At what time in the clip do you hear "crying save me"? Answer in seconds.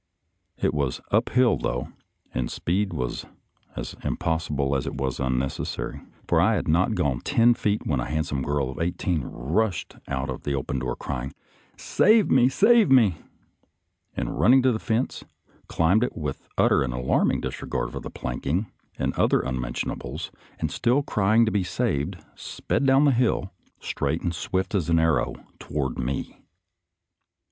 10.95-12.49